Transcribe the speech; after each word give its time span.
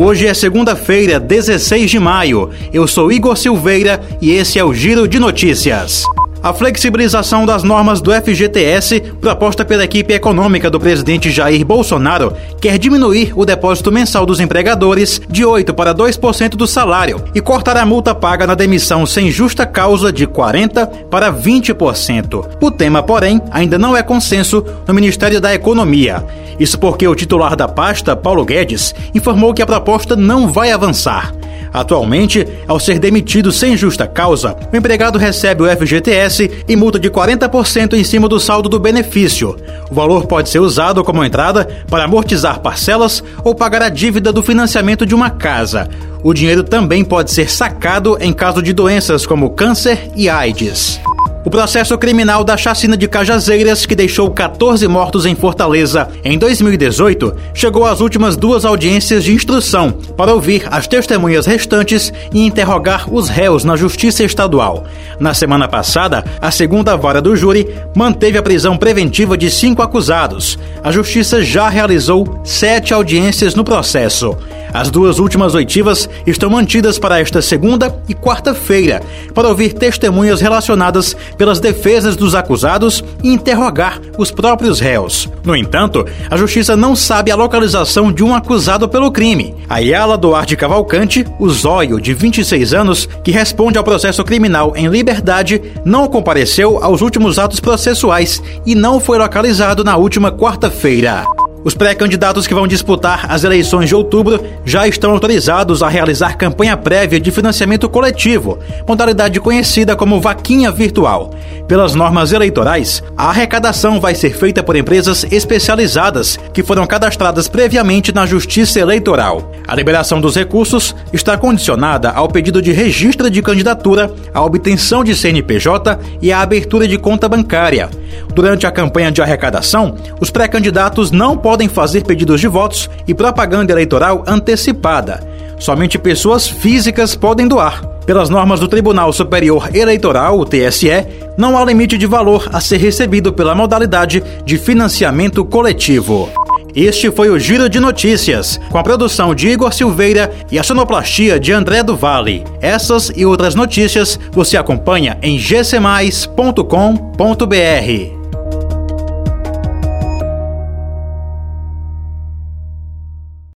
Hoje 0.00 0.28
é 0.28 0.32
segunda-feira, 0.32 1.18
16 1.18 1.90
de 1.90 1.98
maio. 1.98 2.50
Eu 2.72 2.86
sou 2.86 3.10
Igor 3.10 3.36
Silveira 3.36 4.00
e 4.20 4.30
esse 4.30 4.56
é 4.56 4.64
o 4.64 4.72
Giro 4.72 5.08
de 5.08 5.18
Notícias. 5.18 6.04
A 6.40 6.52
flexibilização 6.52 7.44
das 7.44 7.64
normas 7.64 8.00
do 8.00 8.12
FGTS, 8.12 9.00
proposta 9.20 9.64
pela 9.64 9.84
equipe 9.84 10.14
econômica 10.14 10.70
do 10.70 10.78
presidente 10.78 11.30
Jair 11.30 11.64
Bolsonaro, 11.66 12.32
quer 12.60 12.78
diminuir 12.78 13.32
o 13.34 13.44
depósito 13.44 13.90
mensal 13.90 14.24
dos 14.24 14.38
empregadores 14.38 15.20
de 15.28 15.42
8% 15.42 15.72
para 15.72 15.92
2% 15.92 16.50
do 16.50 16.66
salário 16.66 17.22
e 17.34 17.40
cortar 17.40 17.76
a 17.76 17.84
multa 17.84 18.14
paga 18.14 18.46
na 18.46 18.54
demissão 18.54 19.04
sem 19.04 19.32
justa 19.32 19.66
causa 19.66 20.12
de 20.12 20.26
40% 20.28 21.08
para 21.10 21.32
20%. 21.32 22.46
O 22.62 22.70
tema, 22.70 23.02
porém, 23.02 23.42
ainda 23.50 23.76
não 23.76 23.96
é 23.96 24.02
consenso 24.02 24.64
no 24.86 24.94
Ministério 24.94 25.40
da 25.40 25.52
Economia. 25.52 26.24
Isso 26.58 26.78
porque 26.78 27.06
o 27.06 27.14
titular 27.14 27.56
da 27.56 27.66
pasta, 27.66 28.16
Paulo 28.16 28.44
Guedes, 28.44 28.94
informou 29.14 29.52
que 29.52 29.62
a 29.62 29.66
proposta 29.66 30.14
não 30.14 30.48
vai 30.48 30.70
avançar. 30.70 31.32
Atualmente, 31.72 32.46
ao 32.66 32.78
ser 32.80 32.98
demitido 32.98 33.52
sem 33.52 33.76
justa 33.76 34.06
causa, 34.06 34.56
o 34.72 34.76
empregado 34.76 35.18
recebe 35.18 35.62
o 35.62 35.66
FGTS 35.66 36.64
e 36.68 36.76
multa 36.76 36.98
de 36.98 37.10
40% 37.10 37.94
em 37.94 38.04
cima 38.04 38.28
do 38.28 38.40
saldo 38.40 38.68
do 38.68 38.78
benefício. 38.78 39.56
O 39.90 39.94
valor 39.94 40.26
pode 40.26 40.48
ser 40.48 40.60
usado 40.60 41.02
como 41.04 41.24
entrada 41.24 41.68
para 41.88 42.04
amortizar 42.04 42.60
parcelas 42.60 43.22
ou 43.44 43.54
pagar 43.54 43.82
a 43.82 43.88
dívida 43.88 44.32
do 44.32 44.42
financiamento 44.42 45.06
de 45.06 45.14
uma 45.14 45.30
casa. 45.30 45.88
O 46.22 46.34
dinheiro 46.34 46.64
também 46.64 47.04
pode 47.04 47.30
ser 47.30 47.50
sacado 47.50 48.16
em 48.20 48.32
caso 48.32 48.62
de 48.62 48.72
doenças 48.72 49.26
como 49.26 49.50
câncer 49.50 50.10
e 50.16 50.28
AIDS. 50.28 51.00
O 51.44 51.50
processo 51.50 51.96
criminal 51.96 52.42
da 52.42 52.56
chacina 52.56 52.96
de 52.96 53.06
Cajazeiras, 53.06 53.86
que 53.86 53.94
deixou 53.94 54.28
14 54.30 54.86
mortos 54.88 55.24
em 55.24 55.36
Fortaleza 55.36 56.08
em 56.24 56.36
2018, 56.36 57.34
chegou 57.54 57.86
às 57.86 58.00
últimas 58.00 58.36
duas 58.36 58.64
audiências 58.64 59.22
de 59.22 59.32
instrução 59.32 59.92
para 60.16 60.34
ouvir 60.34 60.66
as 60.70 60.88
testemunhas 60.88 61.46
restantes 61.46 62.12
e 62.34 62.44
interrogar 62.44 63.12
os 63.12 63.28
réus 63.28 63.64
na 63.64 63.76
Justiça 63.76 64.24
Estadual. 64.24 64.84
Na 65.20 65.32
semana 65.32 65.68
passada, 65.68 66.24
a 66.40 66.50
segunda 66.50 66.96
vara 66.96 67.22
do 67.22 67.36
júri 67.36 67.68
manteve 67.94 68.36
a 68.36 68.42
prisão 68.42 68.76
preventiva 68.76 69.38
de 69.38 69.48
cinco 69.48 69.80
acusados. 69.80 70.58
A 70.82 70.90
Justiça 70.90 71.40
já 71.40 71.68
realizou 71.68 72.40
sete 72.44 72.92
audiências 72.92 73.54
no 73.54 73.62
processo. 73.62 74.36
As 74.72 74.90
duas 74.90 75.18
últimas 75.18 75.54
oitivas 75.54 76.08
estão 76.26 76.50
mantidas 76.50 76.98
para 76.98 77.20
esta 77.20 77.40
segunda 77.40 78.02
e 78.08 78.14
quarta-feira, 78.14 79.02
para 79.34 79.48
ouvir 79.48 79.72
testemunhas 79.72 80.40
relacionadas 80.40 81.16
pelas 81.36 81.60
defesas 81.60 82.16
dos 82.16 82.34
acusados 82.34 83.02
e 83.22 83.28
interrogar 83.28 84.00
os 84.16 84.30
próprios 84.30 84.80
réus. 84.80 85.28
No 85.44 85.56
entanto, 85.56 86.04
a 86.30 86.36
justiça 86.36 86.76
não 86.76 86.94
sabe 86.94 87.30
a 87.30 87.36
localização 87.36 88.12
de 88.12 88.22
um 88.22 88.34
acusado 88.34 88.88
pelo 88.88 89.10
crime. 89.10 89.54
Ayala 89.68 90.16
Duarte 90.18 90.56
Cavalcante, 90.56 91.24
o 91.38 91.48
zóio 91.48 92.00
de 92.00 92.12
26 92.14 92.74
anos, 92.74 93.08
que 93.24 93.30
responde 93.30 93.78
ao 93.78 93.84
processo 93.84 94.22
criminal 94.24 94.72
em 94.76 94.88
liberdade, 94.88 95.60
não 95.84 96.06
compareceu 96.06 96.82
aos 96.82 97.00
últimos 97.00 97.38
atos 97.38 97.60
processuais 97.60 98.42
e 98.66 98.74
não 98.74 99.00
foi 99.00 99.18
localizado 99.18 99.84
na 99.84 99.96
última 99.96 100.30
quarta-feira. 100.30 101.24
Os 101.64 101.74
pré-candidatos 101.74 102.46
que 102.46 102.54
vão 102.54 102.68
disputar 102.68 103.26
as 103.28 103.42
eleições 103.42 103.88
de 103.88 103.94
outubro 103.94 104.42
já 104.64 104.86
estão 104.86 105.10
autorizados 105.10 105.82
a 105.82 105.88
realizar 105.88 106.36
campanha 106.36 106.76
prévia 106.76 107.18
de 107.18 107.30
financiamento 107.30 107.88
coletivo, 107.88 108.58
modalidade 108.86 109.40
conhecida 109.40 109.96
como 109.96 110.20
vaquinha 110.20 110.70
virtual. 110.70 111.30
Pelas 111.66 111.94
normas 111.94 112.32
eleitorais, 112.32 113.02
a 113.16 113.28
arrecadação 113.28 114.00
vai 114.00 114.14
ser 114.14 114.30
feita 114.30 114.62
por 114.62 114.76
empresas 114.76 115.26
especializadas 115.30 116.38
que 116.52 116.62
foram 116.62 116.86
cadastradas 116.86 117.48
previamente 117.48 118.14
na 118.14 118.24
Justiça 118.24 118.78
Eleitoral. 118.80 119.52
A 119.66 119.74
liberação 119.74 120.20
dos 120.20 120.36
recursos 120.36 120.94
está 121.12 121.36
condicionada 121.36 122.10
ao 122.10 122.28
pedido 122.28 122.62
de 122.62 122.72
registro 122.72 123.28
de 123.28 123.42
candidatura, 123.42 124.10
à 124.32 124.42
obtenção 124.42 125.02
de 125.02 125.14
CNPJ 125.14 125.98
e 126.22 126.32
à 126.32 126.40
abertura 126.40 126.86
de 126.86 126.96
conta 126.96 127.28
bancária. 127.28 127.90
Durante 128.38 128.68
a 128.68 128.70
campanha 128.70 129.10
de 129.10 129.20
arrecadação, 129.20 129.96
os 130.20 130.30
pré-candidatos 130.30 131.10
não 131.10 131.36
podem 131.36 131.68
fazer 131.68 132.04
pedidos 132.04 132.40
de 132.40 132.46
votos 132.46 132.88
e 133.04 133.12
propaganda 133.12 133.72
eleitoral 133.72 134.22
antecipada. 134.28 135.18
Somente 135.58 135.98
pessoas 135.98 136.46
físicas 136.46 137.16
podem 137.16 137.48
doar. 137.48 137.84
Pelas 138.06 138.28
normas 138.28 138.60
do 138.60 138.68
Tribunal 138.68 139.12
Superior 139.12 139.68
Eleitoral, 139.74 140.38
o 140.38 140.44
TSE, 140.44 141.04
não 141.36 141.58
há 141.58 141.64
limite 141.64 141.98
de 141.98 142.06
valor 142.06 142.48
a 142.52 142.60
ser 142.60 142.76
recebido 142.76 143.32
pela 143.32 143.56
modalidade 143.56 144.22
de 144.44 144.56
financiamento 144.56 145.44
coletivo. 145.44 146.30
Este 146.76 147.10
foi 147.10 147.30
o 147.30 147.40
Giro 147.40 147.68
de 147.68 147.80
Notícias, 147.80 148.60
com 148.70 148.78
a 148.78 148.84
produção 148.84 149.34
de 149.34 149.48
Igor 149.48 149.72
Silveira 149.72 150.30
e 150.48 150.60
a 150.60 150.62
sonoplastia 150.62 151.40
de 151.40 151.52
André 151.52 151.82
do 151.82 151.96
Vale. 151.96 152.44
Essas 152.60 153.10
e 153.16 153.26
outras 153.26 153.56
notícias 153.56 154.16
você 154.30 154.56
acompanha 154.56 155.18
em 155.22 155.36
gcmais.com.br. 155.36 158.17